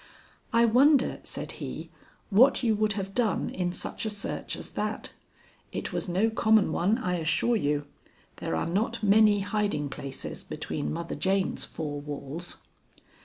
"I 0.51 0.65
wonder," 0.65 1.19
said 1.21 1.51
he, 1.61 1.91
"what 2.31 2.63
you 2.63 2.73
would 2.73 2.93
have 2.93 3.13
done 3.13 3.51
in 3.51 3.71
such 3.71 4.03
a 4.03 4.09
search 4.09 4.55
as 4.55 4.71
that. 4.71 5.11
It 5.71 5.93
was 5.93 6.09
no 6.09 6.31
common 6.31 6.71
one, 6.71 6.97
I 6.97 7.17
assure 7.17 7.55
you. 7.55 7.85
There 8.37 8.55
are 8.55 8.65
not 8.65 9.03
many 9.03 9.41
hiding 9.41 9.89
places 9.89 10.43
between 10.43 10.91
Mother 10.91 11.13
Jane's 11.13 11.65
four 11.65 12.01
walls." 12.01 12.57